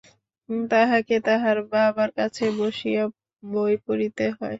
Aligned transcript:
তাহাকে 0.69 1.15
তাহার 1.27 1.57
বাবার 1.71 2.09
কাছে 2.17 2.43
বসিয়া 2.57 3.03
বই 3.43 3.73
পড়িতে 3.85 4.25
হয়। 4.29 4.49